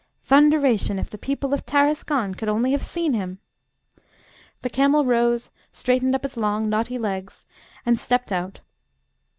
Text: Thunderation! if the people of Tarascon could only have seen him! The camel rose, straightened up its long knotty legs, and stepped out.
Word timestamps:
Thunderation! 0.23 0.97
if 0.97 1.11
the 1.11 1.17
people 1.19 1.53
of 1.53 1.63
Tarascon 1.63 2.33
could 2.33 2.49
only 2.49 2.71
have 2.71 2.81
seen 2.81 3.13
him! 3.13 3.37
The 4.63 4.69
camel 4.71 5.05
rose, 5.05 5.51
straightened 5.71 6.15
up 6.15 6.25
its 6.25 6.37
long 6.37 6.69
knotty 6.69 6.97
legs, 6.97 7.45
and 7.85 7.99
stepped 7.99 8.31
out. 8.31 8.61